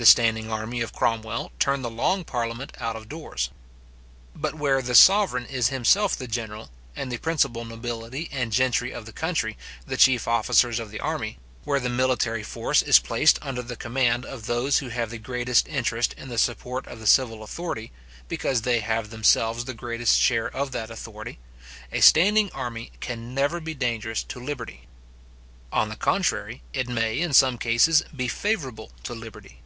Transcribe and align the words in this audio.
The 0.00 0.06
standing 0.06 0.48
army 0.48 0.80
of 0.80 0.92
Cromwell 0.92 1.50
turned 1.58 1.82
the 1.84 1.90
long 1.90 2.22
parliament 2.22 2.72
out 2.78 2.94
of 2.94 3.08
doors. 3.08 3.50
But 4.32 4.54
where 4.54 4.80
the 4.80 4.94
sovereign 4.94 5.44
is 5.44 5.70
himself 5.70 6.14
the 6.14 6.28
general, 6.28 6.70
and 6.94 7.10
the 7.10 7.18
principal 7.18 7.64
nobility 7.64 8.28
and 8.30 8.52
gentry 8.52 8.92
of 8.92 9.06
the 9.06 9.12
country 9.12 9.58
the 9.88 9.96
chief 9.96 10.28
officers 10.28 10.78
of 10.78 10.92
the 10.92 11.00
army; 11.00 11.40
where 11.64 11.80
the 11.80 11.88
military 11.88 12.44
force 12.44 12.80
is 12.80 13.00
placed 13.00 13.40
under 13.42 13.60
the 13.60 13.74
command 13.74 14.24
of 14.24 14.46
those 14.46 14.78
who 14.78 14.90
have 14.90 15.10
the 15.10 15.18
greatest 15.18 15.66
interest 15.66 16.12
in 16.12 16.28
the 16.28 16.38
support 16.38 16.86
of 16.86 17.00
the 17.00 17.06
civil 17.08 17.42
authority, 17.42 17.90
because 18.28 18.62
they 18.62 18.78
have 18.78 19.10
themselves 19.10 19.64
the 19.64 19.74
greatest 19.74 20.20
share 20.20 20.46
of 20.54 20.70
that 20.70 20.92
authority, 20.92 21.40
a 21.90 21.98
standing 22.02 22.52
army 22.52 22.92
can 23.00 23.34
never 23.34 23.58
be 23.58 23.74
dangerous 23.74 24.22
to 24.22 24.38
liberty. 24.38 24.86
On 25.72 25.88
the 25.88 25.96
contrary, 25.96 26.62
it 26.72 26.88
may, 26.88 27.18
in 27.18 27.32
some 27.32 27.58
cases, 27.58 28.04
be 28.14 28.28
favourable 28.28 28.92
to 29.02 29.12
liberty. 29.12 29.60